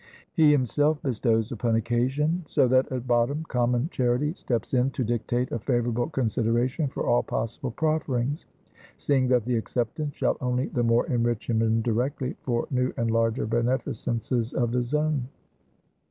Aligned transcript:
He 0.33 0.49
himself 0.51 0.99
bestows 1.03 1.51
upon 1.51 1.75
occasion; 1.75 2.43
so 2.47 2.67
that, 2.69 2.91
at 2.91 3.05
bottom, 3.05 3.43
common 3.43 3.87
charity 3.91 4.33
steps 4.33 4.73
in 4.73 4.89
to 4.97 5.03
dictate 5.03 5.51
a 5.51 5.59
favorable 5.59 6.09
consideration 6.09 6.87
for 6.87 7.05
all 7.05 7.21
possible 7.21 7.69
profferings; 7.69 8.47
seeing 8.97 9.27
that 9.27 9.45
the 9.45 9.57
acceptance 9.57 10.15
shall 10.15 10.37
only 10.41 10.69
the 10.69 10.81
more 10.81 11.05
enrich 11.05 11.47
him, 11.47 11.61
indirectly, 11.61 12.35
for 12.41 12.65
new 12.71 12.91
and 12.97 13.11
larger 13.11 13.45
beneficences 13.45 14.53
of 14.53 14.71
his 14.71 14.95
own. 14.95 15.27